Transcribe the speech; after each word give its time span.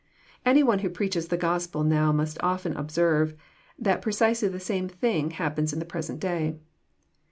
Any 0.43 0.63
one 0.63 0.79
who 0.79 0.89
preaches 0.89 1.27
the 1.27 1.37
Gospel 1.37 1.83
now 1.83 2.11
must 2.11 2.41
often 2.41 2.75
observe 2.75 3.35
that 3.77 4.01
precisely 4.01 4.47
the 4.49 4.59
same 4.59 4.87
thing 4.89 5.29
happens 5.29 5.73
in 5.73 5.77
the 5.77 5.85
present 5.85 6.19
day. 6.19 6.55